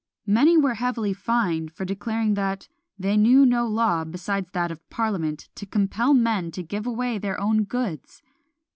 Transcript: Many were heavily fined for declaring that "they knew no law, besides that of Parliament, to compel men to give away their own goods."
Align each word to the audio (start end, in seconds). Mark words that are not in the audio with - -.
Many 0.25 0.57
were 0.57 0.73
heavily 0.73 1.13
fined 1.13 1.71
for 1.71 1.85
declaring 1.85 2.33
that 2.33 2.67
"they 2.97 3.15
knew 3.15 3.45
no 3.45 3.67
law, 3.67 4.03
besides 4.03 4.49
that 4.53 4.71
of 4.71 4.89
Parliament, 4.89 5.47
to 5.53 5.67
compel 5.67 6.15
men 6.15 6.49
to 6.53 6.63
give 6.63 6.87
away 6.87 7.19
their 7.19 7.39
own 7.39 7.65
goods." 7.65 8.23